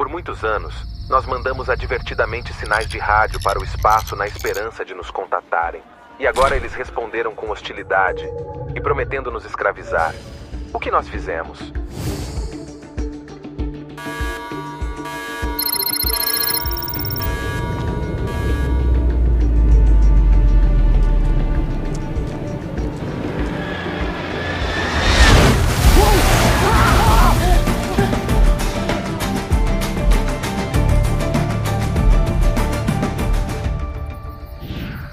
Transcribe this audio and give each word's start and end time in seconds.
Por 0.00 0.08
muitos 0.08 0.42
anos, 0.44 0.74
nós 1.10 1.26
mandamos 1.26 1.68
advertidamente 1.68 2.54
sinais 2.54 2.88
de 2.88 2.96
rádio 2.96 3.38
para 3.42 3.60
o 3.60 3.62
espaço 3.62 4.16
na 4.16 4.26
esperança 4.26 4.82
de 4.82 4.94
nos 4.94 5.10
contatarem. 5.10 5.82
E 6.18 6.26
agora 6.26 6.56
eles 6.56 6.72
responderam 6.72 7.34
com 7.34 7.50
hostilidade 7.50 8.26
e 8.74 8.80
prometendo 8.80 9.30
nos 9.30 9.44
escravizar. 9.44 10.14
O 10.72 10.78
que 10.78 10.90
nós 10.90 11.06
fizemos? 11.06 11.70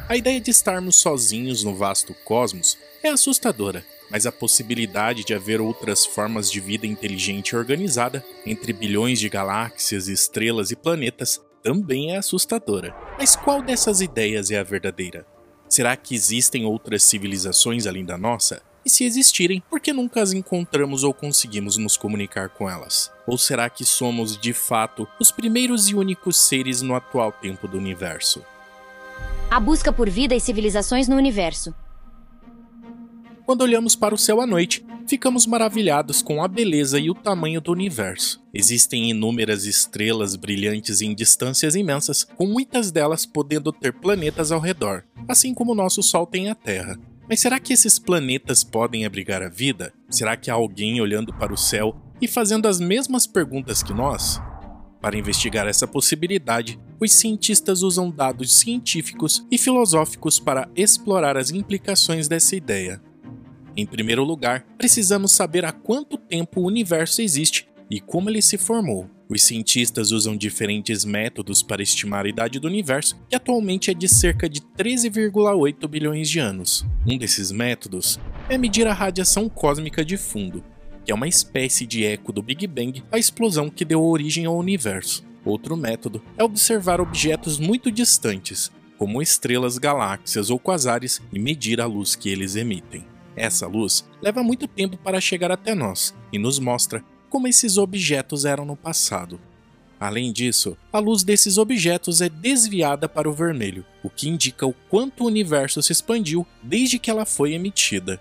A 0.09 0.15
ideia 0.15 0.39
de 0.39 0.49
estarmos 0.49 0.95
sozinhos 0.95 1.65
no 1.65 1.75
vasto 1.75 2.15
cosmos 2.23 2.77
é 3.03 3.09
assustadora, 3.09 3.85
mas 4.09 4.25
a 4.25 4.31
possibilidade 4.31 5.25
de 5.25 5.33
haver 5.33 5.59
outras 5.59 6.05
formas 6.05 6.49
de 6.49 6.61
vida 6.61 6.87
inteligente 6.87 7.49
e 7.49 7.57
organizada 7.57 8.23
entre 8.45 8.71
bilhões 8.71 9.19
de 9.19 9.27
galáxias, 9.27 10.07
estrelas 10.07 10.71
e 10.71 10.77
planetas 10.77 11.41
também 11.61 12.13
é 12.13 12.17
assustadora. 12.17 12.95
Mas 13.19 13.35
qual 13.35 13.61
dessas 13.61 13.99
ideias 13.99 14.49
é 14.49 14.57
a 14.57 14.63
verdadeira? 14.63 15.25
Será 15.67 15.93
que 15.97 16.15
existem 16.15 16.65
outras 16.65 17.03
civilizações 17.03 17.85
além 17.85 18.05
da 18.05 18.17
nossa? 18.17 18.61
E 18.85 18.89
se 18.89 19.03
existirem, 19.03 19.61
por 19.69 19.81
que 19.81 19.91
nunca 19.91 20.21
as 20.21 20.31
encontramos 20.31 21.03
ou 21.03 21.13
conseguimos 21.13 21.75
nos 21.75 21.97
comunicar 21.97 22.47
com 22.47 22.69
elas? 22.69 23.11
Ou 23.27 23.37
será 23.37 23.69
que 23.69 23.83
somos, 23.83 24.37
de 24.37 24.53
fato, 24.53 25.05
os 25.19 25.31
primeiros 25.31 25.89
e 25.89 25.95
únicos 25.95 26.37
seres 26.37 26.81
no 26.81 26.95
atual 26.95 27.33
tempo 27.33 27.67
do 27.67 27.77
universo? 27.77 28.41
A 29.49 29.61
busca 29.61 29.93
por 29.93 30.09
vida 30.09 30.35
e 30.35 30.41
civilizações 30.41 31.07
no 31.07 31.15
universo. 31.15 31.73
Quando 33.45 33.61
olhamos 33.61 33.95
para 33.95 34.13
o 34.13 34.17
céu 34.17 34.41
à 34.41 34.45
noite, 34.45 34.85
ficamos 35.07 35.47
maravilhados 35.47 36.21
com 36.21 36.43
a 36.43 36.49
beleza 36.49 36.99
e 36.99 37.09
o 37.09 37.15
tamanho 37.15 37.61
do 37.61 37.71
universo. 37.71 38.43
Existem 38.53 39.09
inúmeras 39.09 39.65
estrelas 39.65 40.35
brilhantes 40.35 41.01
em 41.01 41.15
distâncias 41.15 41.75
imensas, 41.75 42.25
com 42.25 42.45
muitas 42.45 42.91
delas 42.91 43.25
podendo 43.25 43.71
ter 43.71 43.93
planetas 43.93 44.51
ao 44.51 44.59
redor, 44.59 45.05
assim 45.29 45.53
como 45.53 45.71
o 45.71 45.75
nosso 45.75 46.03
Sol 46.03 46.27
tem 46.27 46.49
a 46.49 46.55
Terra. 46.55 46.99
Mas 47.29 47.39
será 47.39 47.57
que 47.57 47.71
esses 47.71 47.97
planetas 47.97 48.65
podem 48.65 49.05
abrigar 49.05 49.41
a 49.41 49.49
vida? 49.49 49.93
Será 50.09 50.35
que 50.35 50.51
há 50.51 50.55
alguém 50.55 50.99
olhando 50.99 51.33
para 51.33 51.53
o 51.53 51.57
céu 51.57 51.95
e 52.21 52.27
fazendo 52.27 52.67
as 52.67 52.81
mesmas 52.81 53.25
perguntas 53.25 53.81
que 53.81 53.93
nós? 53.93 54.41
Para 55.01 55.17
investigar 55.17 55.67
essa 55.67 55.87
possibilidade, 55.87 56.79
os 56.99 57.13
cientistas 57.13 57.83
usam 57.83 58.09
dados 58.09 58.55
científicos 58.55 59.45
e 59.51 59.57
filosóficos 59.57 60.39
para 60.39 60.67
explorar 60.75 61.37
as 61.37 61.51
implicações 61.51 62.27
dessa 62.27 62.55
ideia. 62.55 63.01
Em 63.75 63.85
primeiro 63.85 64.23
lugar, 64.23 64.65
precisamos 64.77 65.31
saber 65.31 65.63
há 65.63 65.71
quanto 65.71 66.17
tempo 66.17 66.61
o 66.61 66.65
universo 66.65 67.21
existe 67.21 67.67
e 67.91 67.99
como 68.01 68.29
ele 68.29 68.41
se 68.41 68.57
formou. 68.57 69.07
Os 69.29 69.43
cientistas 69.43 70.11
usam 70.11 70.37
diferentes 70.37 71.03
métodos 71.03 71.61
para 71.61 71.83
estimar 71.83 72.25
a 72.25 72.29
idade 72.29 72.59
do 72.59 72.67
universo, 72.67 73.15
que 73.29 73.35
atualmente 73.35 73.91
é 73.91 73.93
de 73.93 74.07
cerca 74.07 74.49
de 74.49 74.61
13,8 74.61 75.87
bilhões 75.87 76.29
de 76.29 76.39
anos. 76.39 76.85
Um 77.05 77.17
desses 77.17 77.51
métodos 77.51 78.19
é 78.49 78.57
medir 78.57 78.87
a 78.87 78.93
radiação 78.93 79.49
cósmica 79.49 80.03
de 80.03 80.15
fundo, 80.17 80.63
que 81.07 81.11
é 81.13 81.15
uma 81.15 81.25
espécie 81.25 81.87
de 81.87 82.03
eco 82.03 82.33
do 82.33 82.43
Big 82.43 82.67
Bang, 82.67 83.01
a 83.09 83.17
explosão 83.17 83.69
que 83.69 83.85
deu 83.85 84.03
origem 84.03 84.45
ao 84.45 84.57
universo. 84.57 85.23
Outro 85.45 85.77
método 85.77 86.21
é 86.37 86.43
observar 86.43 86.99
objetos 86.99 87.57
muito 87.57 87.89
distantes, 87.89 88.69
como 88.97 89.21
estrelas, 89.21 89.77
galáxias 89.77 90.49
ou 90.49 90.59
quasares, 90.59 91.21
e 91.31 91.39
medir 91.39 91.79
a 91.79 91.85
luz 91.85 92.13
que 92.13 92.27
eles 92.27 92.57
emitem. 92.57 93.05
Essa 93.37 93.67
luz 93.67 94.05
leva 94.21 94.43
muito 94.43 94.67
tempo 94.67 94.97
para 94.97 95.21
chegar 95.21 95.49
até 95.49 95.73
nós 95.73 96.13
e 96.33 96.37
nos 96.37 96.59
mostra 96.59 97.01
como 97.29 97.47
esses 97.47 97.77
objetos 97.77 98.43
eram 98.43 98.65
no 98.65 98.75
passado. 98.75 99.39
Além 99.97 100.33
disso, 100.33 100.75
a 100.91 100.99
luz 100.99 101.23
desses 101.23 101.57
objetos 101.57 102.19
é 102.19 102.27
desviada 102.27 103.07
para 103.07 103.29
o 103.29 103.33
vermelho, 103.33 103.85
o 104.03 104.09
que 104.09 104.27
indica 104.27 104.67
o 104.67 104.73
quanto 104.89 105.23
o 105.23 105.27
universo 105.27 105.81
se 105.81 105.93
expandiu 105.93 106.45
desde 106.61 106.99
que 106.99 107.09
ela 107.09 107.25
foi 107.25 107.53
emitida. 107.53 108.19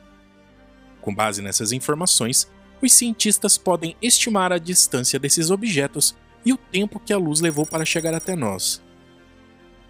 Com 1.00 1.12
base 1.12 1.42
nessas 1.42 1.70
informações, 1.70 2.48
os 2.82 2.92
cientistas 2.92 3.56
podem 3.56 3.96
estimar 4.00 4.52
a 4.52 4.58
distância 4.58 5.18
desses 5.18 5.50
objetos 5.50 6.14
e 6.44 6.52
o 6.52 6.56
tempo 6.56 7.00
que 7.00 7.12
a 7.12 7.18
luz 7.18 7.40
levou 7.40 7.66
para 7.66 7.84
chegar 7.84 8.14
até 8.14 8.36
nós. 8.36 8.82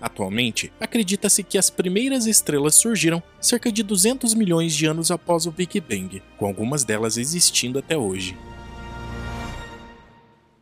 Atualmente, 0.00 0.72
acredita-se 0.78 1.42
que 1.42 1.58
as 1.58 1.70
primeiras 1.70 2.26
estrelas 2.26 2.74
surgiram 2.74 3.22
cerca 3.40 3.72
de 3.72 3.82
200 3.82 4.34
milhões 4.34 4.74
de 4.74 4.86
anos 4.86 5.10
após 5.10 5.46
o 5.46 5.50
Big 5.50 5.80
Bang, 5.80 6.22
com 6.36 6.46
algumas 6.46 6.84
delas 6.84 7.16
existindo 7.16 7.78
até 7.78 7.96
hoje. 7.96 8.36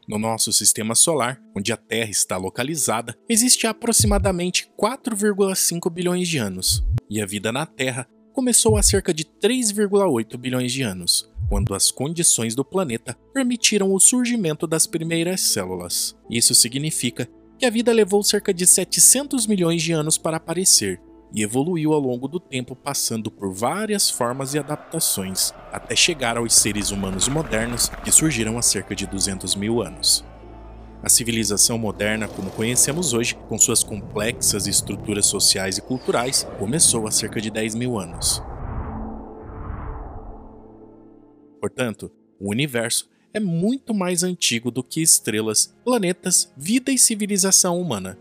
No 0.07 0.19
nosso 0.19 0.53
sistema 0.53 0.95
solar, 0.95 1.41
onde 1.57 1.73
a 1.73 1.77
Terra 1.77 2.11
está 2.11 2.37
localizada, 2.37 3.17
existe 3.29 3.67
aproximadamente 3.67 4.69
4,5 4.79 5.91
bilhões 5.91 6.29
de 6.29 6.39
anos, 6.39 6.85
e 7.09 7.21
a 7.21 7.27
vida 7.27 7.51
na 7.51 7.65
Terra 7.65 8.07
começou 8.33 8.77
há 8.77 8.83
cerca 8.83 9.15
de 9.15 9.25
3,8 9.25 10.37
bilhões 10.37 10.73
de 10.73 10.83
anos, 10.83 11.33
quando 11.55 11.73
as 11.73 11.89
condições 11.89 12.57
do 12.57 12.65
planeta 12.65 13.17
permitiram 13.33 13.95
o 13.95 14.01
surgimento 14.01 14.67
das 14.67 14.89
primeiras 14.89 15.41
células. 15.41 16.17
Isso 16.29 16.53
significa 16.53 17.29
que 17.57 17.65
a 17.65 17.71
vida 17.71 17.93
levou 17.93 18.25
cerca 18.25 18.53
de 18.53 18.67
700 18.67 19.47
milhões 19.47 19.81
de 19.81 19.93
anos 19.93 20.19
para 20.19 20.39
aparecer 20.39 21.01
e 21.33 21.45
evoluiu 21.45 21.93
ao 21.93 22.01
longo 22.01 22.27
do 22.27 22.41
tempo, 22.41 22.75
passando 22.75 23.31
por 23.31 23.53
várias 23.53 24.11
formas 24.11 24.53
e 24.55 24.59
adaptações, 24.59 25.55
até 25.71 25.95
chegar 25.95 26.37
aos 26.37 26.53
seres 26.55 26.91
humanos 26.91 27.29
modernos 27.29 27.89
que 28.03 28.11
surgiram 28.11 28.59
há 28.59 28.63
cerca 28.63 28.93
de 28.93 29.07
200 29.07 29.55
mil 29.55 29.81
anos. 29.81 30.25
A 31.05 31.09
civilização 31.09 31.79
moderna, 31.79 32.27
como 32.27 32.51
conhecemos 32.51 33.13
hoje, 33.13 33.37
com 33.49 33.57
suas 33.59 33.85
complexas 33.85 34.67
estruturas 34.67 35.27
sociais 35.27 35.79
e 35.79 35.83
culturais, 35.83 36.49
começou 36.59 37.07
há 37.07 37.13
cerca 37.13 37.41
de 37.41 37.49
10 37.49 37.77
mil 37.77 37.97
anos. 37.97 38.43
Portanto, 41.65 42.13
o 42.39 42.51
universo 42.51 43.09
é 43.33 43.41
muito 43.41 43.95
mais 43.95 44.23
antigo 44.23 44.71
do 44.71 44.85
que 44.85 45.01
estrelas, 45.01 45.75
planetas, 45.83 46.53
vida 46.55 46.93
e 46.93 46.99
civilização 46.99 47.81
humana. 47.81 48.19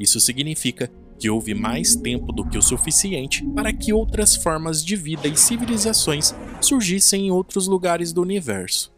Isso 0.00 0.18
significa 0.18 0.90
que 1.16 1.30
houve 1.30 1.54
mais 1.54 1.94
tempo 1.94 2.32
do 2.32 2.44
que 2.44 2.58
o 2.58 2.62
suficiente 2.62 3.46
para 3.54 3.72
que 3.72 3.92
outras 3.92 4.34
formas 4.34 4.84
de 4.84 4.96
vida 4.96 5.28
e 5.28 5.36
civilizações 5.36 6.34
surgissem 6.60 7.28
em 7.28 7.30
outros 7.30 7.68
lugares 7.68 8.12
do 8.12 8.20
universo. 8.20 8.92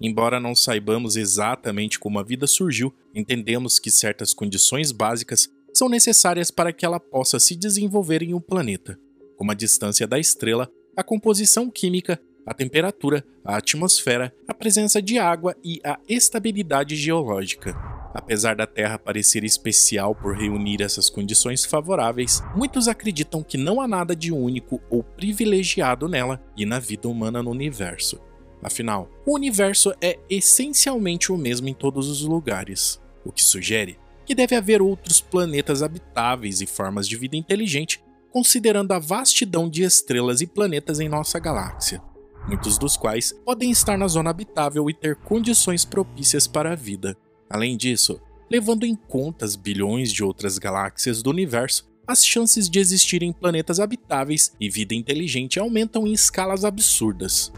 Embora 0.00 0.38
não 0.38 0.54
saibamos 0.54 1.16
exatamente 1.16 1.98
como 1.98 2.20
a 2.20 2.22
vida 2.22 2.46
surgiu, 2.46 2.94
entendemos 3.12 3.80
que 3.80 3.90
certas 3.90 4.32
condições 4.32 4.92
básicas 4.92 5.50
são 5.72 5.88
necessárias 5.88 6.48
para 6.48 6.72
que 6.72 6.86
ela 6.86 7.00
possa 7.00 7.40
se 7.40 7.56
desenvolver 7.56 8.22
em 8.22 8.34
um 8.34 8.40
planeta, 8.40 8.96
como 9.36 9.50
a 9.50 9.54
distância 9.54 10.06
da 10.06 10.16
estrela, 10.16 10.70
a 10.96 11.02
composição 11.02 11.68
química 11.68 12.20
a 12.46 12.52
temperatura, 12.52 13.24
a 13.44 13.56
atmosfera, 13.56 14.34
a 14.46 14.54
presença 14.54 15.00
de 15.00 15.18
água 15.18 15.56
e 15.64 15.80
a 15.84 15.98
estabilidade 16.08 16.96
geológica. 16.96 17.74
Apesar 18.14 18.54
da 18.54 18.66
Terra 18.66 18.98
parecer 18.98 19.42
especial 19.42 20.14
por 20.14 20.36
reunir 20.36 20.80
essas 20.80 21.10
condições 21.10 21.64
favoráveis, 21.64 22.42
muitos 22.54 22.86
acreditam 22.86 23.42
que 23.42 23.58
não 23.58 23.80
há 23.80 23.88
nada 23.88 24.14
de 24.14 24.32
único 24.32 24.80
ou 24.88 25.02
privilegiado 25.02 26.08
nela 26.08 26.40
e 26.56 26.64
na 26.64 26.78
vida 26.78 27.08
humana 27.08 27.42
no 27.42 27.50
universo. 27.50 28.20
Afinal, 28.62 29.10
o 29.26 29.34
universo 29.34 29.92
é 30.00 30.18
essencialmente 30.30 31.32
o 31.32 31.36
mesmo 31.36 31.68
em 31.68 31.74
todos 31.74 32.08
os 32.08 32.22
lugares, 32.22 33.00
o 33.24 33.32
que 33.32 33.42
sugere 33.42 33.98
que 34.24 34.34
deve 34.34 34.56
haver 34.56 34.80
outros 34.80 35.20
planetas 35.20 35.82
habitáveis 35.82 36.62
e 36.62 36.66
formas 36.66 37.06
de 37.06 37.14
vida 37.14 37.36
inteligente, 37.36 38.02
considerando 38.32 38.92
a 38.92 38.98
vastidão 38.98 39.68
de 39.68 39.82
estrelas 39.82 40.40
e 40.40 40.46
planetas 40.46 40.98
em 40.98 41.10
nossa 41.10 41.38
galáxia 41.38 42.00
muitos 42.46 42.78
dos 42.78 42.96
quais 42.96 43.32
podem 43.44 43.70
estar 43.70 43.96
na 43.96 44.08
zona 44.08 44.30
habitável 44.30 44.88
e 44.88 44.94
ter 44.94 45.16
condições 45.16 45.84
propícias 45.84 46.46
para 46.46 46.72
a 46.72 46.76
vida. 46.76 47.16
Além 47.48 47.76
disso, 47.76 48.20
levando 48.50 48.84
em 48.84 48.94
conta 48.94 49.44
as 49.44 49.56
bilhões 49.56 50.12
de 50.12 50.22
outras 50.22 50.58
galáxias 50.58 51.22
do 51.22 51.30
universo, 51.30 51.88
as 52.06 52.24
chances 52.24 52.68
de 52.68 52.78
existirem 52.78 53.32
planetas 53.32 53.80
habitáveis 53.80 54.54
e 54.60 54.68
vida 54.68 54.94
inteligente 54.94 55.58
aumentam 55.58 56.06
em 56.06 56.12
escalas 56.12 56.64
absurdas. 56.64 57.52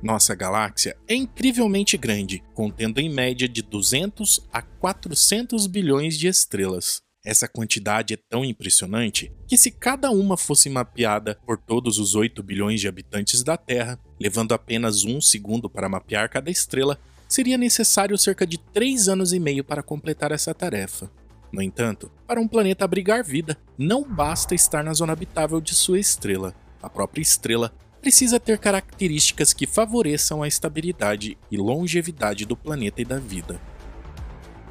Nossa 0.00 0.34
galáxia 0.34 0.96
é 1.08 1.14
incrivelmente 1.14 1.96
grande, 1.96 2.44
contendo 2.54 3.00
em 3.00 3.12
média 3.12 3.48
de 3.48 3.62
200 3.62 4.46
a 4.52 4.62
400 4.62 5.66
bilhões 5.66 6.16
de 6.16 6.28
estrelas. 6.28 7.02
Essa 7.28 7.46
quantidade 7.46 8.14
é 8.14 8.16
tão 8.16 8.42
impressionante 8.42 9.30
que, 9.46 9.58
se 9.58 9.70
cada 9.70 10.10
uma 10.10 10.34
fosse 10.34 10.70
mapeada 10.70 11.38
por 11.44 11.58
todos 11.58 11.98
os 11.98 12.14
8 12.14 12.42
bilhões 12.42 12.80
de 12.80 12.88
habitantes 12.88 13.42
da 13.42 13.54
Terra, 13.54 14.00
levando 14.18 14.54
apenas 14.54 15.04
um 15.04 15.20
segundo 15.20 15.68
para 15.68 15.90
mapear 15.90 16.30
cada 16.30 16.50
estrela, 16.50 16.98
seria 17.28 17.58
necessário 17.58 18.16
cerca 18.16 18.46
de 18.46 18.56
3 18.56 19.10
anos 19.10 19.34
e 19.34 19.38
meio 19.38 19.62
para 19.62 19.82
completar 19.82 20.32
essa 20.32 20.54
tarefa. 20.54 21.10
No 21.52 21.60
entanto, 21.60 22.10
para 22.26 22.40
um 22.40 22.48
planeta 22.48 22.86
abrigar 22.86 23.22
vida, 23.22 23.58
não 23.76 24.02
basta 24.02 24.54
estar 24.54 24.82
na 24.82 24.94
zona 24.94 25.12
habitável 25.12 25.60
de 25.60 25.74
sua 25.74 26.00
estrela. 26.00 26.54
A 26.82 26.88
própria 26.88 27.20
estrela 27.20 27.74
precisa 28.00 28.40
ter 28.40 28.56
características 28.56 29.52
que 29.52 29.66
favoreçam 29.66 30.42
a 30.42 30.48
estabilidade 30.48 31.36
e 31.50 31.58
longevidade 31.58 32.46
do 32.46 32.56
planeta 32.56 33.02
e 33.02 33.04
da 33.04 33.18
vida. 33.18 33.60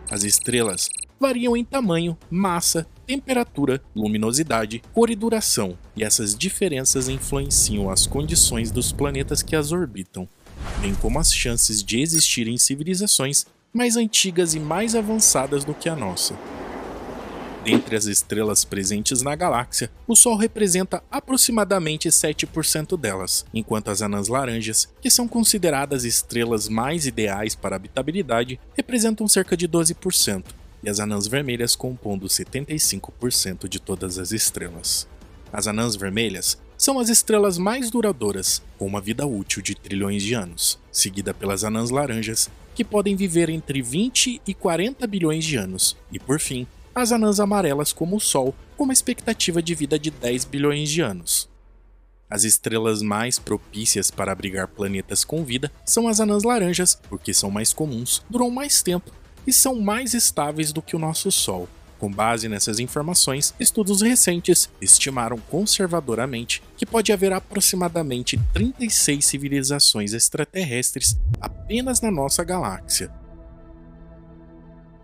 As 0.10 0.24
estrelas 0.24 0.90
variam 1.20 1.56
em 1.56 1.64
tamanho, 1.64 2.18
massa, 2.30 2.88
temperatura, 3.06 3.82
luminosidade, 3.96 4.82
cor 4.94 5.10
e 5.10 5.16
duração, 5.16 5.78
e 5.96 6.04
essas 6.04 6.36
diferenças 6.36 7.10
influenciam 7.10 7.90
as 7.90 8.06
condições 8.06 8.72
dos 8.72 8.92
planetas 8.92 9.42
que 9.42 9.56
as 9.56 9.72
orbitam, 9.72 10.28
bem 10.82 10.94
como 10.96 11.20
as 11.20 11.34
chances 11.34 11.84
de 11.84 12.00
existirem 12.00 12.58
civilizações 12.58 13.46
mais 13.74 13.96
antigas 13.96 14.54
e 14.54 14.60
mais 14.60 14.96
avançadas 14.96 15.64
do 15.64 15.74
que 15.74 15.90
a 15.90 15.96
nossa. 15.96 16.36
Dentre 17.64 17.98
as 17.98 18.06
estrelas 18.06 18.64
presentes 18.64 19.22
na 19.22 19.36
galáxia, 19.36 19.92
o 20.08 20.16
Sol 20.16 20.38
representa 20.38 21.04
aproximadamente 21.12 22.08
7% 22.08 22.98
delas, 22.98 23.46
enquanto 23.54 23.90
as 23.90 24.02
anãs 24.02 24.30
laranjas, 24.30 24.88
que 25.02 25.10
são 25.10 25.28
consideradas 25.28 26.06
estrelas 26.06 26.70
mais 26.70 27.06
ideais 27.06 27.56
para 27.56 27.76
habitabilidade, 27.76 28.58
representam 28.74 29.28
cerca 29.28 29.58
de 29.58 29.68
12%, 29.68 30.46
e 30.84 30.90
as 30.90 31.00
anãs 31.00 31.28
vermelhas 31.28 31.76
compondo 31.76 32.28
75% 32.28 33.68
de 33.68 33.80
todas 33.80 34.18
as 34.20 34.32
estrelas. 34.32 35.08
As 35.52 35.68
anãs 35.68 35.96
vermelhas 35.96 36.58
são 36.78 37.00
as 37.00 37.10
estrelas 37.10 37.58
mais 37.58 37.90
duradouras, 37.90 38.62
com 38.78 38.86
uma 38.86 39.02
vida 39.02 39.26
útil 39.26 39.62
de 39.62 39.74
trilhões 39.74 40.22
de 40.22 40.34
anos, 40.34 40.78
seguida 40.92 41.34
pelas 41.34 41.64
anãs 41.64 41.90
laranjas, 41.90 42.50
que 42.76 42.84
podem 42.84 43.16
viver 43.16 43.50
entre 43.50 43.82
20 43.82 44.42
e 44.46 44.54
40 44.54 45.08
bilhões 45.08 45.44
de 45.44 45.56
anos, 45.56 45.98
e 46.12 46.20
por 46.20 46.40
fim, 46.40 46.68
as 46.94 47.12
anãs 47.12 47.40
amarelas 47.40 47.92
como 47.92 48.18
o 48.18 48.20
Sol, 48.20 48.54
com 48.76 48.84
uma 48.84 48.94
expectativa 48.94 49.62
de 49.62 49.74
vida 49.74 49.98
de 49.98 50.12
10 50.12 50.46
bilhões 50.46 50.90
de 50.90 51.02
anos. 51.02 51.50
As 52.30 52.44
estrelas 52.44 53.02
mais 53.02 53.40
propícias 53.40 54.12
para 54.12 54.32
abrigar 54.32 54.68
planetas 54.68 55.24
com 55.24 55.46
vida 55.46 55.72
são 55.86 56.08
as 56.08 56.20
anãs 56.20 56.44
laranjas, 56.44 56.94
porque 57.10 57.34
são 57.34 57.50
mais 57.50 57.74
comuns, 57.74 58.22
duram 58.30 58.52
mais 58.52 58.84
tempo 58.84 59.12
e 59.48 59.54
são 59.54 59.80
mais 59.80 60.14
estáveis 60.14 60.72
do 60.74 60.82
que 60.82 60.96
o 60.96 61.00
nosso 61.00 61.32
Sol. 61.32 61.68
Com 61.98 62.12
base 62.12 62.48
nessas 62.48 62.78
informações, 62.78 63.56
estudos 63.60 64.02
recentes 64.02 64.70
estimaram 64.80 65.38
conservadoramente 65.38 66.62
que 66.76 66.86
pode 66.86 67.12
haver 67.12 67.34
aproximadamente 67.34 68.40
36 68.54 69.26
civilizações 69.26 70.14
extraterrestres 70.14 71.18
apenas 71.42 72.00
na 72.02 72.12
nossa 72.12 72.44
galáxia, 72.44 73.12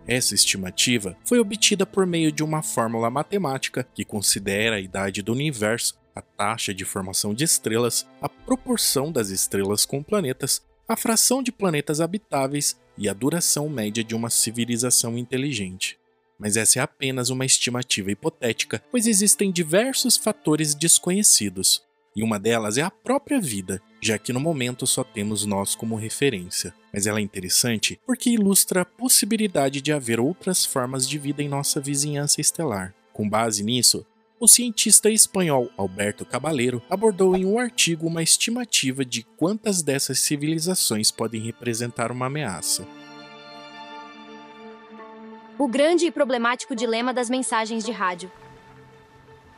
essa 0.06 0.34
estimativa 0.34 1.16
foi 1.24 1.38
obtida 1.38 1.86
por 1.86 2.06
meio 2.06 2.30
de 2.30 2.42
uma 2.44 2.62
fórmula 2.62 3.10
matemática 3.10 3.86
que 3.94 4.04
considera 4.04 4.76
a 4.76 4.80
idade 4.80 5.22
do 5.22 5.32
universo, 5.32 5.96
a 6.14 6.20
taxa 6.20 6.74
de 6.74 6.84
formação 6.84 7.32
de 7.32 7.44
estrelas, 7.44 8.06
a 8.20 8.28
proporção 8.28 9.10
das 9.10 9.30
estrelas 9.30 9.86
com 9.86 10.02
planetas, 10.02 10.62
a 10.86 10.94
fração 10.94 11.42
de 11.42 11.50
planetas 11.50 12.00
habitáveis 12.00 12.76
e 12.96 13.08
a 13.08 13.12
duração 13.12 13.68
média 13.68 14.04
de 14.04 14.14
uma 14.14 14.30
civilização 14.30 15.18
inteligente. 15.18 15.98
Mas 16.38 16.56
essa 16.56 16.78
é 16.78 16.82
apenas 16.82 17.30
uma 17.30 17.44
estimativa 17.44 18.10
hipotética, 18.10 18.82
pois 18.90 19.06
existem 19.06 19.52
diversos 19.52 20.16
fatores 20.16 20.74
desconhecidos, 20.74 21.82
e 22.16 22.22
uma 22.22 22.38
delas 22.38 22.78
é 22.78 22.82
a 22.82 22.90
própria 22.90 23.40
vida, 23.40 23.82
já 24.00 24.16
que 24.18 24.32
no 24.32 24.38
momento 24.38 24.86
só 24.86 25.02
temos 25.02 25.44
nós 25.44 25.74
como 25.74 25.96
referência. 25.96 26.72
Mas 26.92 27.06
ela 27.06 27.18
é 27.18 27.22
interessante 27.22 27.98
porque 28.06 28.30
ilustra 28.30 28.82
a 28.82 28.84
possibilidade 28.84 29.80
de 29.80 29.92
haver 29.92 30.20
outras 30.20 30.64
formas 30.64 31.08
de 31.08 31.18
vida 31.18 31.42
em 31.42 31.48
nossa 31.48 31.80
vizinhança 31.80 32.40
estelar. 32.40 32.94
Com 33.12 33.28
base 33.28 33.64
nisso, 33.64 34.06
o 34.44 34.48
cientista 34.48 35.08
espanhol 35.08 35.70
Alberto 35.74 36.26
Caballero 36.26 36.82
abordou 36.90 37.34
em 37.34 37.46
um 37.46 37.58
artigo 37.58 38.06
uma 38.06 38.22
estimativa 38.22 39.02
de 39.02 39.22
quantas 39.22 39.80
dessas 39.80 40.20
civilizações 40.20 41.10
podem 41.10 41.40
representar 41.40 42.12
uma 42.12 42.26
ameaça. 42.26 42.86
O 45.58 45.66
grande 45.66 46.04
e 46.04 46.10
problemático 46.10 46.76
dilema 46.76 47.14
das 47.14 47.30
mensagens 47.30 47.82
de 47.84 47.90
rádio. 47.90 48.30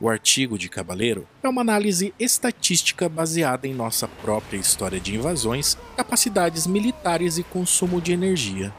O 0.01 0.09
artigo 0.09 0.57
de 0.57 0.69
Cabaleiro 0.69 1.27
é 1.43 1.49
uma 1.49 1.63
análise 1.63 2.15
estatística 2.17 3.09
baseada 3.09 3.67
em 3.67 3.75
nossa 3.75 4.07
própria 4.07 4.59
história 4.59 5.01
de 5.01 5.17
invasões, 5.17 5.77
capacidades 5.97 6.65
militares 6.65 7.39
e 7.39 7.43
consumo 7.43 8.01
de 8.01 8.13
energia. 8.13 8.73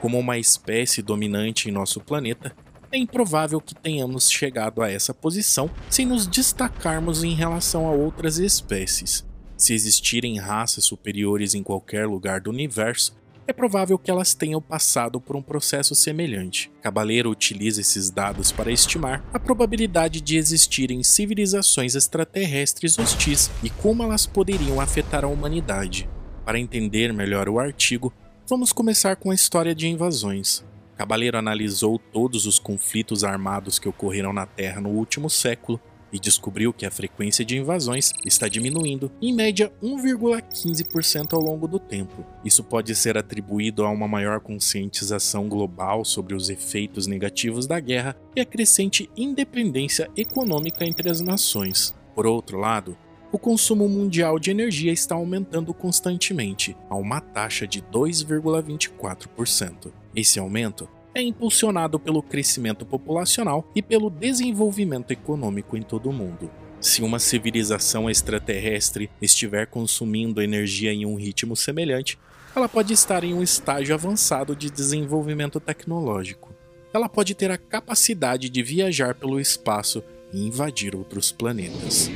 Como 0.00 0.18
uma 0.18 0.36
espécie 0.36 1.00
dominante 1.00 1.68
em 1.68 1.72
nosso 1.72 2.00
planeta, 2.00 2.56
é 2.90 2.98
improvável 2.98 3.60
que 3.60 3.74
tenhamos 3.74 4.30
chegado 4.30 4.82
a 4.82 4.90
essa 4.90 5.12
posição 5.12 5.70
sem 5.90 6.06
nos 6.06 6.26
destacarmos 6.26 7.22
em 7.22 7.34
relação 7.34 7.86
a 7.86 7.92
outras 7.92 8.38
espécies. 8.38 9.26
Se 9.56 9.74
existirem 9.74 10.38
raças 10.38 10.84
superiores 10.84 11.54
em 11.54 11.62
qualquer 11.62 12.06
lugar 12.06 12.40
do 12.40 12.50
universo, 12.50 13.16
é 13.46 13.52
provável 13.52 13.98
que 13.98 14.10
elas 14.10 14.34
tenham 14.34 14.60
passado 14.60 15.20
por 15.20 15.34
um 15.34 15.42
processo 15.42 15.94
semelhante. 15.94 16.70
Cabaleiro 16.82 17.30
utiliza 17.30 17.80
esses 17.80 18.10
dados 18.10 18.52
para 18.52 18.70
estimar 18.70 19.24
a 19.32 19.38
probabilidade 19.38 20.20
de 20.20 20.36
existirem 20.36 21.02
civilizações 21.02 21.94
extraterrestres 21.94 22.98
hostis 22.98 23.50
e 23.62 23.70
como 23.70 24.02
elas 24.02 24.26
poderiam 24.26 24.80
afetar 24.80 25.24
a 25.24 25.28
humanidade. 25.28 26.08
Para 26.44 26.58
entender 26.58 27.12
melhor 27.12 27.48
o 27.48 27.58
artigo, 27.58 28.12
vamos 28.46 28.70
começar 28.70 29.16
com 29.16 29.30
a 29.30 29.34
história 29.34 29.74
de 29.74 29.88
invasões. 29.88 30.62
Cabaleiro 30.98 31.38
analisou 31.38 31.96
todos 31.96 32.44
os 32.44 32.58
conflitos 32.58 33.22
armados 33.22 33.78
que 33.78 33.88
ocorreram 33.88 34.32
na 34.32 34.44
Terra 34.44 34.80
no 34.80 34.88
último 34.88 35.30
século 35.30 35.80
e 36.12 36.18
descobriu 36.18 36.72
que 36.72 36.84
a 36.84 36.90
frequência 36.90 37.44
de 37.44 37.56
invasões 37.56 38.12
está 38.24 38.48
diminuindo 38.48 39.08
em 39.22 39.32
média 39.32 39.72
1,15% 39.80 41.34
ao 41.34 41.40
longo 41.40 41.68
do 41.68 41.78
tempo. 41.78 42.26
Isso 42.44 42.64
pode 42.64 42.96
ser 42.96 43.16
atribuído 43.16 43.84
a 43.84 43.90
uma 43.90 44.08
maior 44.08 44.40
conscientização 44.40 45.48
global 45.48 46.04
sobre 46.04 46.34
os 46.34 46.50
efeitos 46.50 47.06
negativos 47.06 47.64
da 47.64 47.78
guerra 47.78 48.16
e 48.34 48.40
a 48.40 48.44
crescente 48.44 49.08
independência 49.16 50.10
econômica 50.16 50.84
entre 50.84 51.08
as 51.08 51.20
nações. 51.20 51.96
Por 52.12 52.26
outro 52.26 52.58
lado, 52.58 52.98
o 53.30 53.38
consumo 53.38 53.86
mundial 53.88 54.36
de 54.38 54.50
energia 54.50 54.90
está 54.90 55.14
aumentando 55.14 55.74
constantemente, 55.74 56.74
a 56.88 56.96
uma 56.96 57.20
taxa 57.20 57.68
de 57.68 57.82
2,24%. 57.82 59.92
Esse 60.18 60.40
aumento 60.40 60.88
é 61.14 61.22
impulsionado 61.22 61.96
pelo 61.96 62.24
crescimento 62.24 62.84
populacional 62.84 63.70
e 63.72 63.80
pelo 63.80 64.10
desenvolvimento 64.10 65.12
econômico 65.12 65.76
em 65.76 65.82
todo 65.82 66.10
o 66.10 66.12
mundo. 66.12 66.50
Se 66.80 67.02
uma 67.02 67.20
civilização 67.20 68.10
extraterrestre 68.10 69.08
estiver 69.22 69.68
consumindo 69.68 70.42
energia 70.42 70.92
em 70.92 71.06
um 71.06 71.14
ritmo 71.14 71.54
semelhante, 71.54 72.18
ela 72.52 72.68
pode 72.68 72.92
estar 72.92 73.22
em 73.22 73.32
um 73.32 73.44
estágio 73.44 73.94
avançado 73.94 74.56
de 74.56 74.68
desenvolvimento 74.68 75.60
tecnológico. 75.60 76.52
Ela 76.92 77.08
pode 77.08 77.32
ter 77.36 77.52
a 77.52 77.56
capacidade 77.56 78.48
de 78.48 78.60
viajar 78.60 79.14
pelo 79.14 79.38
espaço 79.38 80.02
e 80.32 80.44
invadir 80.44 80.96
outros 80.96 81.30
planetas. 81.30 82.10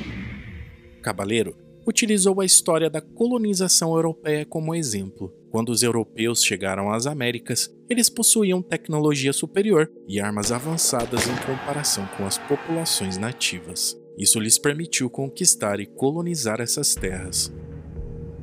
Cabaleiro 1.00 1.54
utilizou 1.86 2.40
a 2.40 2.44
história 2.44 2.88
da 2.88 3.00
colonização 3.00 3.94
europeia 3.94 4.44
como 4.44 4.74
exemplo. 4.74 5.32
Quando 5.50 5.70
os 5.70 5.82
europeus 5.82 6.42
chegaram 6.42 6.90
às 6.90 7.06
Américas, 7.06 7.70
eles 7.88 8.08
possuíam 8.08 8.62
tecnologia 8.62 9.32
superior 9.32 9.90
e 10.08 10.18
armas 10.18 10.50
avançadas 10.50 11.26
em 11.26 11.36
comparação 11.44 12.06
com 12.16 12.24
as 12.24 12.38
populações 12.38 13.18
nativas. 13.18 13.98
Isso 14.16 14.38
lhes 14.38 14.58
permitiu 14.58 15.10
conquistar 15.10 15.80
e 15.80 15.86
colonizar 15.86 16.60
essas 16.60 16.94
terras. 16.94 17.52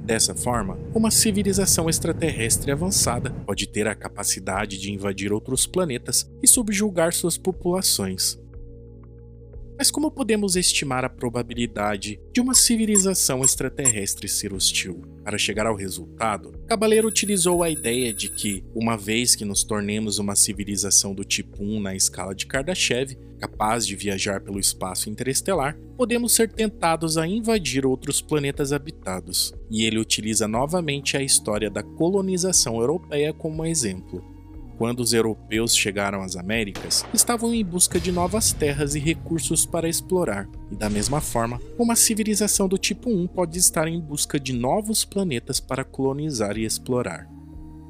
Dessa 0.10 0.34
forma, 0.34 0.80
uma 0.94 1.12
civilização 1.12 1.88
extraterrestre 1.88 2.72
avançada 2.72 3.32
pode 3.46 3.68
ter 3.68 3.88
a 3.88 3.94
capacidade 3.94 4.80
de 4.80 4.92
invadir 4.92 5.32
outros 5.32 5.68
planetas 5.68 6.28
e 6.42 6.48
subjugar 6.48 7.14
suas 7.14 7.38
populações, 7.38 8.40
mas 9.80 9.90
como 9.90 10.12
podemos 10.12 10.58
estimar 10.58 11.06
a 11.06 11.10
probabilidade 11.10 12.20
de 12.34 12.42
uma 12.42 12.54
civilização 12.54 13.46
extraterrestre 13.46 14.28
ser 14.28 14.52
hostil? 14.52 15.02
Para 15.24 15.38
chegar 15.38 15.66
ao 15.66 15.74
resultado, 15.74 16.52
Cabaleiro 16.68 17.08
utilizou 17.08 17.64
a 17.64 17.70
ideia 17.70 18.14
de 18.14 18.28
que, 18.28 18.62
uma 18.76 18.98
vez 18.98 19.36
que 19.36 19.46
nos 19.46 19.64
tornemos 19.64 20.20
uma 20.20 20.36
civilização 20.36 21.16
do 21.16 21.24
tipo 21.24 21.64
1 21.64 21.80
na 21.80 21.96
escala 21.96 22.36
de 22.36 22.46
Kardashev, 22.46 23.18
capaz 23.40 23.88
de 23.88 23.96
viajar 23.96 24.42
pelo 24.42 24.60
espaço 24.60 25.10
interestelar, 25.10 25.78
podemos 25.96 26.34
ser 26.34 26.52
tentados 26.52 27.18
a 27.18 27.26
invadir 27.26 27.86
outros 27.86 28.22
planetas 28.22 28.74
habitados. 28.74 29.54
E 29.72 29.86
ele 29.86 29.98
utiliza 29.98 30.46
novamente 30.46 31.16
a 31.16 31.24
história 31.24 31.70
da 31.70 31.82
colonização 31.82 32.82
europeia 32.82 33.32
como 33.32 33.66
exemplo 33.66 34.39
quando 34.80 35.02
os 35.02 35.12
europeus 35.12 35.76
chegaram 35.76 36.22
às 36.22 36.38
Américas, 36.38 37.04
estavam 37.14 37.54
em 37.54 37.66
busca 37.66 38.00
de 38.00 38.14
novas 38.14 38.54
terras 38.54 38.96
e 38.96 39.00
recursos 39.00 39.66
para 39.66 39.90
explorar, 39.90 40.48
e 40.72 40.76
da 40.76 40.90
mesma 40.90 41.20
forma, 41.20 41.60
uma 41.78 41.98
civilização 41.98 42.66
do 42.66 42.78
tipo 42.78 43.10
1 43.10 43.28
pode 43.28 43.60
estar 43.60 43.90
em 43.90 44.00
busca 44.00 44.40
de 44.40 44.54
novos 44.54 45.04
planetas 45.04 45.60
para 45.60 45.84
colonizar 45.84 46.58
e 46.58 46.64
explorar. 46.64 47.30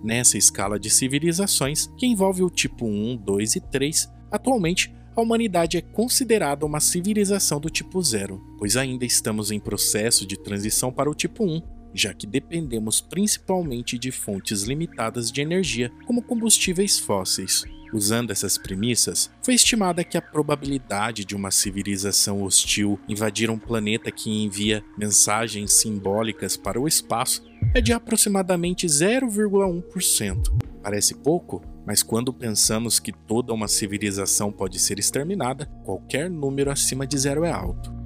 Nessa 0.03 0.36
escala 0.36 0.79
de 0.79 0.89
civilizações, 0.89 1.86
que 1.96 2.08
envolve 2.08 2.41
o 2.41 2.50
tipo 2.50 2.88
1, 2.88 3.17
2 3.17 3.58
e 3.58 3.60
3, 3.60 4.12
atualmente 4.31 4.91
a 5.15 5.22
humanidade 5.22 5.77
é 5.77 5.81
considerada 5.81 6.65
uma 6.65 6.79
civilização 6.79 7.60
do 7.60 7.69
tipo 7.69 8.01
0, 8.01 8.41
pois 8.58 8.75
ainda 8.75 9.05
estamos 9.05 9.51
em 9.51 9.60
processo 9.60 10.25
de 10.25 10.39
transição 10.39 10.91
para 10.91 11.10
o 11.10 11.13
tipo 11.13 11.43
1, 11.43 11.62
já 11.93 12.13
que 12.13 12.27
dependemos 12.27 13.01
principalmente 13.01 13.98
de 13.98 14.12
fontes 14.12 14.63
limitadas 14.63 15.31
de 15.31 15.41
energia, 15.41 15.91
como 16.05 16.22
combustíveis 16.22 17.00
fósseis. 17.00 17.63
Usando 17.91 18.29
essas 18.29 18.58
premissas, 18.58 19.31
foi 19.43 19.55
estimada 19.55 20.03
que 20.03 20.17
a 20.17 20.22
probabilidade 20.22 21.25
de 21.25 21.36
uma 21.36 21.50
civilização 21.50 22.43
hostil 22.43 23.00
invadir 23.10 23.50
um 23.50 23.58
planeta 23.58 24.12
que 24.12 24.29
envia 24.29 24.84
mensagens 24.98 25.74
simbólicas 25.74 26.55
para 26.55 26.79
o 26.79 26.88
espaço 26.88 27.43
é 27.74 27.81
de 27.81 27.91
aproximadamente 27.91 28.86
0,1%. 28.86 30.69
Parece 30.84 31.15
pouco, 31.15 31.63
mas 31.86 32.03
quando 32.03 32.31
pensamos 32.31 33.00
que 33.00 33.12
toda 33.12 33.53
uma 33.53 33.67
civilização 33.67 34.51
pode 34.51 34.79
ser 34.79 35.00
exterminada, 35.00 35.65
qualquer 35.84 36.29
número 36.29 36.72
acima 36.72 37.08
de 37.08 37.17
zero 37.17 37.43
é 37.43 37.51
alto. 37.51 37.99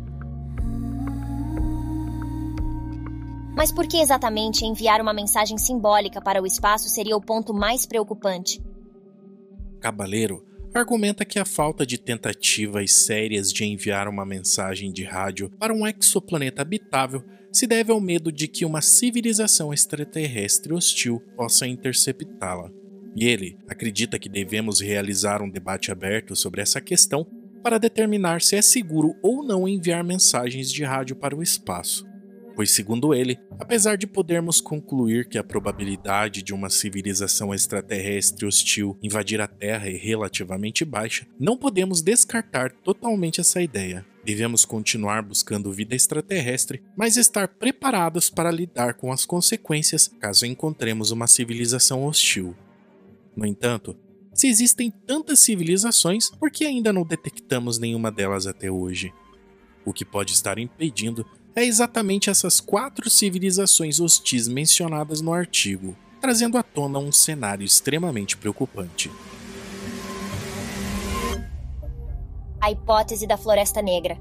Mas 3.56 3.72
por 3.72 3.88
que 3.88 3.98
exatamente 3.98 4.66
enviar 4.66 5.00
uma 5.00 5.14
mensagem 5.14 5.58
simbólica 5.58 6.20
para 6.20 6.42
o 6.42 6.46
espaço 6.46 6.90
seria 6.90 7.16
o 7.16 7.22
ponto 7.22 7.54
mais 7.54 7.86
preocupante? 7.86 8.60
Cabaleiro 9.80 10.44
argumenta 10.74 11.24
que 11.24 11.38
a 11.38 11.46
falta 11.46 11.86
de 11.86 12.00
tentativas 12.00 12.92
sérias 12.92 13.54
de 13.54 13.64
enviar 13.64 14.08
uma 14.08 14.26
mensagem 14.26 14.92
de 14.92 15.04
rádio 15.04 15.52
para 15.60 15.72
um 15.72 15.86
exoplaneta 15.86 16.64
habitável 16.64 17.24
se 17.52 17.68
deve 17.68 17.92
ao 17.92 18.02
medo 18.02 18.32
de 18.32 18.48
que 18.48 18.66
uma 18.66 18.82
civilização 18.82 19.72
extraterrestre 19.72 20.74
hostil 20.74 21.22
possa 21.38 21.68
interceptá-la. 21.68 22.72
E 23.16 23.28
ele 23.28 23.56
acredita 23.68 24.18
que 24.18 24.28
devemos 24.28 24.80
realizar 24.80 25.44
um 25.44 25.50
debate 25.50 25.92
aberto 25.92 26.36
sobre 26.36 26.60
essa 26.60 26.82
questão 26.82 27.24
para 27.62 27.78
determinar 27.78 28.42
se 28.42 28.56
é 28.56 28.62
seguro 28.64 29.16
ou 29.22 29.46
não 29.46 29.68
enviar 29.68 30.04
mensagens 30.04 30.72
de 30.72 30.84
rádio 30.84 31.16
para 31.16 31.36
o 31.36 31.44
espaço 31.44 32.12
pois, 32.56 32.72
segundo 32.72 33.14
ele, 33.14 33.40
apesar 33.60 33.98
de 33.98 34.08
podermos 34.08 34.62
concluir 34.62 35.28
que 35.28 35.38
a 35.38 35.44
probabilidade 35.44 36.42
de 36.42 36.54
uma 36.54 36.70
civilização 36.70 37.54
extraterrestre 37.54 38.46
hostil 38.46 38.98
invadir 39.02 39.42
a 39.42 39.48
Terra 39.48 39.90
é 39.90 39.98
relativamente 39.98 40.86
baixa, 40.86 41.28
não 41.40 41.58
podemos 41.58 42.02
descartar 42.02 42.72
totalmente 42.72 43.42
essa 43.42 43.62
ideia. 43.62 44.06
Devemos 44.24 44.64
continuar 44.64 45.22
buscando 45.22 45.74
vida 45.74 45.96
extraterrestre, 45.96 46.82
mas 46.96 47.18
estar 47.18 47.48
preparados 47.48 48.30
para 48.30 48.52
lidar 48.52 48.94
com 48.94 49.12
as 49.12 49.26
consequências 49.26 50.08
caso 50.20 50.46
encontremos 50.46 51.12
uma 51.12 51.28
civilização 51.28 52.06
hostil. 52.06 52.56
No 53.36 53.46
entanto, 53.46 53.98
se 54.34 54.48
existem 54.48 54.90
tantas 54.90 55.40
civilizações, 55.40 56.30
por 56.30 56.50
que 56.50 56.66
ainda 56.66 56.94
não 56.94 57.06
detectamos 57.06 57.78
nenhuma 57.78 58.12
delas 58.12 58.48
até 58.48 58.72
hoje? 58.72 59.14
O 59.86 59.92
que 59.92 60.06
pode 60.06 60.32
estar 60.32 60.58
impedindo 60.58 61.26
é 61.56 61.64
exatamente 61.64 62.30
essas 62.30 62.60
quatro 62.60 63.10
civilizações 63.10 64.00
hostis 64.00 64.48
mencionadas 64.48 65.22
no 65.22 65.34
artigo, 65.34 65.96
trazendo 66.20 66.58
à 66.58 66.64
tona 66.64 67.00
um 67.00 67.12
cenário 67.12 67.66
extremamente 67.66 68.36
preocupante. 68.38 69.12
A 72.60 72.72
hipótese 72.72 73.28
da 73.28 73.38
Floresta 73.38 73.82
Negra. 73.82 74.18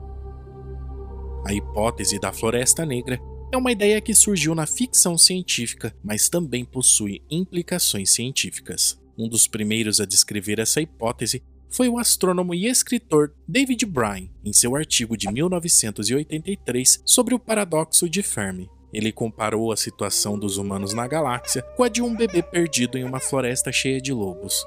A 1.46 1.54
hipótese 1.54 2.18
da 2.18 2.32
Floresta 2.32 2.84
Negra 2.84 3.18
é 3.52 3.56
uma 3.56 3.70
ideia 3.72 4.00
que 4.00 4.14
surgiu 4.14 4.54
na 4.54 4.66
ficção 4.66 5.16
científica, 5.16 5.94
mas 6.02 6.28
também 6.28 6.64
possui 6.64 7.22
implicações 7.30 8.10
científicas. 8.10 9.00
Um 9.16 9.28
dos 9.28 9.46
primeiros 9.46 10.00
a 10.00 10.06
descrever 10.06 10.58
essa 10.58 10.80
hipótese 10.80 11.42
foi 11.72 11.88
o 11.88 11.98
astrônomo 11.98 12.54
e 12.54 12.66
escritor 12.66 13.32
David 13.48 13.86
Bryan, 13.86 14.28
em 14.44 14.52
seu 14.52 14.76
artigo 14.76 15.16
de 15.16 15.30
1983 15.30 17.02
sobre 17.04 17.34
o 17.34 17.38
paradoxo 17.38 18.08
de 18.08 18.22
Fermi. 18.22 18.68
Ele 18.92 19.10
comparou 19.10 19.72
a 19.72 19.76
situação 19.76 20.38
dos 20.38 20.58
humanos 20.58 20.92
na 20.92 21.08
galáxia 21.08 21.62
com 21.76 21.82
a 21.82 21.88
de 21.88 22.02
um 22.02 22.14
bebê 22.14 22.42
perdido 22.42 22.98
em 22.98 23.04
uma 23.04 23.20
floresta 23.20 23.72
cheia 23.72 24.00
de 24.00 24.12
lobos. 24.12 24.62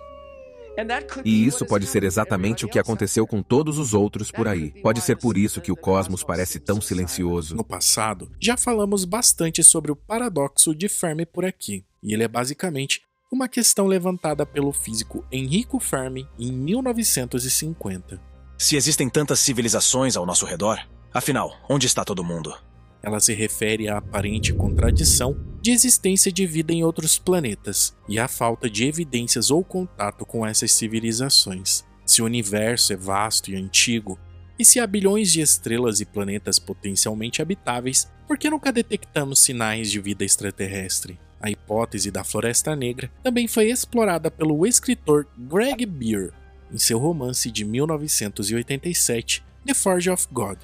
E 1.24 1.45
isso 1.45 1.65
pode 1.65 1.85
ser 1.85 2.03
exatamente 2.03 2.65
o 2.65 2.67
que 2.67 2.77
aconteceu 2.77 3.25
com 3.25 3.41
todos 3.41 3.77
os 3.77 3.93
outros 3.93 4.29
por 4.29 4.47
aí. 4.47 4.71
Pode 4.81 5.00
ser 5.00 5.15
por 5.15 5.38
isso 5.38 5.62
que 5.62 5.71
o 5.71 5.75
cosmos 5.75 6.21
parece 6.24 6.59
tão 6.59 6.81
silencioso. 6.81 7.55
No 7.55 7.63
passado, 7.63 8.29
já 8.41 8.57
falamos 8.57 9.05
bastante 9.05 9.63
sobre 9.63 9.91
o 9.91 9.95
paradoxo 9.95 10.75
de 10.75 10.89
Fermi 10.89 11.25
por 11.25 11.45
aqui, 11.45 11.85
e 12.03 12.13
ele 12.13 12.24
é 12.24 12.27
basicamente 12.27 13.01
uma 13.32 13.50
questão 13.50 13.88
levantada 13.88 14.46
pelo 14.46 14.72
físico 14.72 15.25
Enrico 15.32 15.79
Fermi 15.79 16.27
em 16.38 16.51
1950. 16.51 18.22
Se 18.58 18.75
existem 18.75 19.10
tantas 19.10 19.39
civilizações 19.39 20.15
ao 20.15 20.25
nosso 20.25 20.46
redor, 20.46 20.79
afinal, 21.13 21.53
onde 21.70 21.88
está 21.88 22.05
todo 22.05 22.24
mundo? 22.24 22.55
Ela 23.01 23.20
se 23.20 23.34
refere 23.34 23.88
à 23.88 23.98
aparente 23.98 24.53
contradição 24.53 25.36
de 25.62 25.72
existência 25.72 26.32
de 26.32 26.46
vida 26.46 26.72
em 26.72 26.84
outros 26.84 27.17
planetas 27.17 27.96
e 28.08 28.20
à 28.20 28.27
falta 28.27 28.70
de 28.70 28.86
evidências 28.86 29.51
ou 29.51 29.63
contato 29.63 30.25
com 30.25 30.46
essas 30.46 30.72
civilizações. 30.72 31.84
Se 32.05 32.22
o 32.22 32.25
universo 32.25 32.94
é 32.94 32.96
vasto 32.96 33.51
e 33.51 33.55
antigo, 33.55 34.20
e 34.58 34.63
se 34.63 34.79
há 34.79 34.88
bilhões 34.88 35.32
de 35.32 35.41
estrelas 35.41 36.00
e 36.00 36.05
planetas 36.05 36.60
potencialmente 36.60 37.41
habitáveis, 37.41 38.10
por 38.27 38.38
que 38.38 38.50
nunca 38.50 38.72
detectamos 38.72 39.39
sinais 39.39 39.91
de 39.91 40.00
vida 40.00 40.24
extraterrestre? 40.24 41.20
A 41.39 41.49
hipótese 41.49 42.09
da 42.09 42.23
Floresta 42.23 42.75
Negra 42.75 43.11
também 43.21 43.47
foi 43.47 43.69
explorada 43.69 44.31
pelo 44.31 44.65
escritor 44.65 45.27
Greg 45.37 45.85
Beer 45.85 46.31
em 46.71 46.77
seu 46.77 46.97
romance 46.97 47.51
de 47.51 47.63
1987, 47.63 49.43
The 49.65 49.73
Forge 49.73 50.09
of 50.09 50.27
God. 50.31 50.57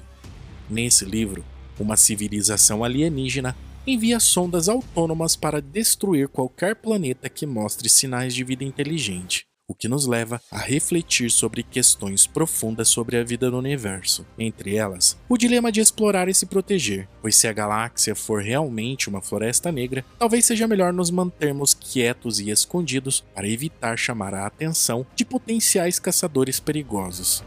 Nesse 0.68 1.04
livro, 1.04 1.44
uma 1.78 1.96
civilização 1.96 2.82
alienígena 2.82 3.56
envia 3.86 4.18
sondas 4.20 4.68
autônomas 4.68 5.36
para 5.36 5.60
destruir 5.60 6.28
qualquer 6.28 6.76
planeta 6.76 7.28
que 7.28 7.46
mostre 7.46 7.88
sinais 7.88 8.34
de 8.34 8.44
vida 8.44 8.64
inteligente 8.64 9.46
o 9.72 9.74
que 9.74 9.88
nos 9.88 10.06
leva 10.06 10.40
a 10.50 10.58
refletir 10.58 11.30
sobre 11.30 11.62
questões 11.62 12.26
profundas 12.26 12.88
sobre 12.88 13.16
a 13.16 13.24
vida 13.24 13.50
no 13.50 13.58
universo. 13.58 14.26
Entre 14.38 14.76
elas, 14.76 15.18
o 15.28 15.38
dilema 15.38 15.72
de 15.72 15.80
explorar 15.80 16.28
e 16.28 16.34
se 16.34 16.44
proteger, 16.44 17.08
pois 17.22 17.36
se 17.36 17.48
a 17.48 17.52
galáxia 17.54 18.14
for 18.14 18.42
realmente 18.42 19.08
uma 19.08 19.22
floresta 19.22 19.72
negra, 19.72 20.04
talvez 20.18 20.44
seja 20.44 20.68
melhor 20.68 20.92
nos 20.92 21.10
mantermos 21.10 21.72
quietos 21.72 22.38
e 22.38 22.50
escondidos 22.50 23.24
para 23.34 23.48
evitar 23.48 23.96
chamar 23.96 24.34
a 24.34 24.46
atenção 24.46 25.06
de 25.16 25.24
potenciais 25.24 25.98
caçadores 25.98 26.60
perigosos. 26.60 27.42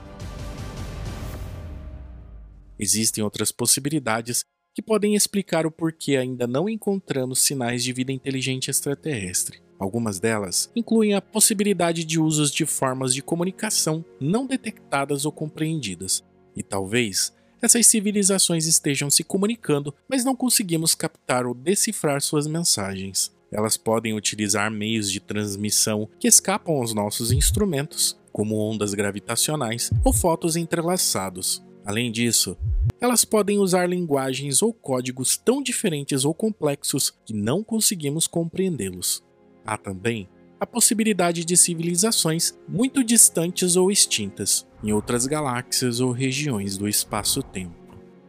Existem 2.77 3.23
outras 3.23 3.51
possibilidades 3.51 4.43
que 4.73 4.81
podem 4.81 5.15
explicar 5.15 5.65
o 5.67 5.71
porquê 5.71 6.17
ainda 6.17 6.47
não 6.47 6.67
encontramos 6.67 7.39
sinais 7.39 7.83
de 7.83 7.93
vida 7.93 8.11
inteligente 8.11 8.69
extraterrestre. 8.69 9.64
Algumas 9.77 10.19
delas 10.19 10.69
incluem 10.75 11.13
a 11.13 11.21
possibilidade 11.21 12.03
de 12.03 12.19
usos 12.19 12.51
de 12.51 12.65
formas 12.65 13.13
de 13.13 13.21
comunicação 13.21 14.03
não 14.19 14.45
detectadas 14.45 15.25
ou 15.25 15.31
compreendidas, 15.31 16.23
e 16.55 16.63
talvez 16.63 17.33
essas 17.61 17.87
civilizações 17.87 18.67
estejam 18.67 19.09
se 19.09 19.23
comunicando, 19.23 19.93
mas 20.07 20.23
não 20.23 20.35
conseguimos 20.35 20.93
captar 20.93 21.45
ou 21.45 21.53
decifrar 21.53 22.21
suas 22.21 22.47
mensagens. 22.47 23.33
Elas 23.51 23.77
podem 23.77 24.13
utilizar 24.13 24.69
meios 24.69 25.11
de 25.11 25.19
transmissão 25.19 26.07
que 26.19 26.27
escapam 26.27 26.75
aos 26.75 26.93
nossos 26.93 27.31
instrumentos, 27.31 28.17
como 28.31 28.57
ondas 28.57 28.93
gravitacionais 28.93 29.89
ou 30.03 30.13
fotos 30.13 30.55
entrelaçados. 30.55 31.63
Além 31.85 32.11
disso, 32.11 32.57
elas 32.99 33.23
podem 33.23 33.59
usar 33.59 33.87
linguagens 33.87 34.61
ou 34.61 34.73
códigos 34.73 35.37
tão 35.37 35.61
diferentes 35.61 36.25
ou 36.25 36.33
complexos 36.33 37.13
que 37.25 37.33
não 37.33 37.63
conseguimos 37.63 38.27
compreendê-los. 38.27 39.23
Há 39.65 39.77
também 39.77 40.29
a 40.59 40.65
possibilidade 40.65 41.43
de 41.43 41.57
civilizações 41.57 42.57
muito 42.67 43.03
distantes 43.03 43.75
ou 43.75 43.91
extintas 43.91 44.65
em 44.83 44.93
outras 44.93 45.25
galáxias 45.25 45.99
ou 45.99 46.11
regiões 46.11 46.77
do 46.77 46.87
espaço-tempo. 46.87 47.75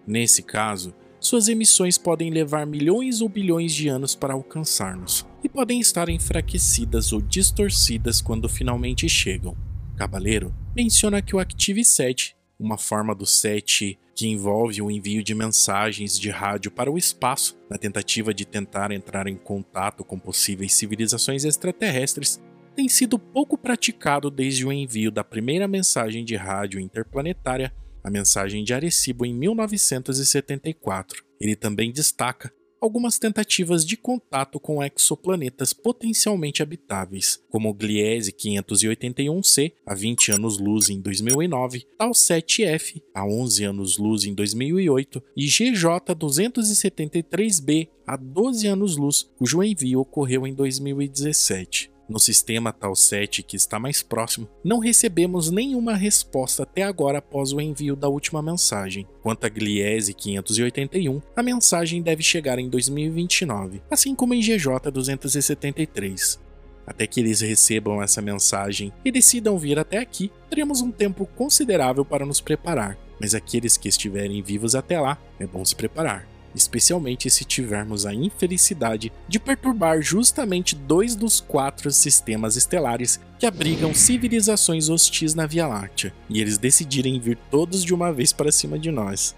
Nesse 0.07 0.43
caso, 0.43 0.95
suas 1.21 1.49
emissões 1.49 1.99
podem 1.99 2.31
levar 2.31 2.67
milhões 2.67 3.21
ou 3.21 3.29
bilhões 3.29 3.73
de 3.73 3.89
anos 3.89 4.15
para 4.15 4.35
alcançar-nos 4.35 5.27
e 5.43 5.49
podem 5.49 5.81
estar 5.81 6.09
enfraquecidas 6.09 7.13
ou 7.13 7.21
distorcidas 7.21 8.21
quando 8.21 8.49
finalmente 8.49 9.09
chegam. 9.09 9.57
Cabaleiro 9.97 10.55
menciona 10.75 11.23
que 11.23 11.35
o 11.35 11.39
Active 11.39 11.85
7, 11.85 12.37
uma 12.59 12.79
forma 12.79 13.15
do 13.15 13.27
7 13.27 13.99
que 14.15 14.27
envolve 14.27 14.81
o 14.81 14.91
envio 14.91 15.23
de 15.23 15.35
mensagens 15.35 16.19
de 16.19 16.31
rádio 16.31 16.71
para 16.71 16.91
o 16.91 16.97
espaço, 16.97 17.59
na 17.69 17.77
tentativa 17.77 18.33
de 18.33 18.47
tentar 18.47 18.91
entrar 18.91 19.27
em 19.27 19.37
contato 19.37 20.03
com 20.03 20.19
possíveis 20.19 20.73
civilizações 20.73 21.45
extraterrestres, 21.45 22.41
tem 22.75 22.89
sido 22.89 23.19
pouco 23.19 23.59
praticado 23.59 24.31
desde 24.31 24.67
o 24.67 24.73
envio 24.73 25.11
da 25.11 25.25
primeira 25.25 25.69
mensagem 25.69 26.25
de 26.25 26.35
rádio 26.37 26.81
interplanetária, 26.81 27.75
a 28.03 28.11
mensagem 28.11 28.65
de 28.65 28.73
Arecibo 28.73 29.27
em 29.27 29.35
1974. 29.35 31.25
Ele 31.41 31.57
também 31.57 31.93
destaca 31.93 32.53
algumas 32.81 33.19
tentativas 33.19 33.85
de 33.85 33.97
contato 33.97 34.61
com 34.61 34.83
exoplanetas 34.83 35.73
potencialmente 35.73 36.63
habitáveis, 36.63 37.43
como 37.51 37.73
Gliese 37.73 38.33
581c, 38.33 39.73
a 39.85 39.95
20 39.95 40.33
anos-luz 40.33 40.89
em 40.89 41.01
2009, 41.01 41.87
Tau 41.99 42.11
7F, 42.11 43.03
a 43.15 43.27
11 43.27 43.65
anos-luz 43.65 44.25
em 44.25 44.35
2008, 44.35 45.23
e 45.37 45.47
GJ 45.47 46.15
273b, 46.15 47.89
a 48.07 48.17
12 48.17 48.67
anos-luz, 48.67 49.29
cujo 49.37 49.63
envio 49.63 50.01
ocorreu 50.01 50.47
em 50.47 50.55
2017. 50.55 51.96
No 52.09 52.21
sistema 52.21 52.73
Tal 52.73 52.95
7 52.95 53.43
que 53.43 53.57
está 53.57 53.81
mais 53.81 54.01
próximo, 54.01 54.49
não 54.63 54.79
recebemos 54.79 55.51
nenhuma 55.51 55.95
resposta 55.95 56.63
até 56.63 56.85
agora 56.85 57.19
após 57.19 57.53
o 57.53 57.61
envio 57.61 57.97
da 57.97 58.09
última 58.09 58.41
mensagem. 58.41 59.07
Quanto 59.23 59.45
a 59.45 59.49
Gliese 59.49 60.15
581, 60.15 61.21
a 61.35 61.43
mensagem 61.43 62.01
deve 62.01 62.23
chegar 62.23 62.61
em 62.61 62.69
2029, 62.69 63.83
assim 63.91 64.15
como 64.15 64.35
em 64.35 64.41
GJ 64.41 64.91
273. 64.93 66.39
Até 66.87 67.09
que 67.09 67.19
eles 67.19 67.41
recebam 67.41 68.01
essa 68.01 68.23
mensagem 68.23 68.93
e 69.05 69.11
decidam 69.11 69.59
vir 69.59 69.77
até 69.77 69.99
aqui, 69.99 70.31
teremos 70.49 70.81
um 70.81 70.93
tempo 70.93 71.27
considerável 71.35 72.05
para 72.05 72.25
nos 72.25 72.41
preparar, 72.41 72.97
mas 73.21 73.35
aqueles 73.35 73.77
que 73.77 73.89
estiverem 73.89 74.41
vivos 74.41 74.77
até 74.77 75.01
lá, 75.01 75.19
é 75.41 75.47
bom 75.47 75.65
se 75.65 75.75
preparar 75.75 76.36
especialmente 76.57 77.31
se 77.31 77.45
tivermos 77.45 78.07
a 78.07 78.15
infelicidade 78.15 79.13
de 79.29 79.39
perturbar 79.39 80.01
justamente 80.03 80.75
dois 80.75 81.15
dos 81.15 81.41
quatro 81.41 81.91
sistemas 81.91 82.57
estelares 82.57 83.21
que 83.39 83.47
abrigam 83.47 83.95
civilizações 83.95 84.89
hostis 84.89 85.35
na 85.35 85.47
Via 85.47 85.67
Láctea, 85.67 86.13
e 86.29 86.41
eles 86.41 86.59
decidirem 86.59 87.21
vir 87.21 87.39
todos 87.51 87.85
de 87.85 87.95
uma 87.95 88.13
vez 88.13 88.33
para 88.33 88.51
cima 88.51 88.79
de 88.79 88.91
nós. 88.91 89.35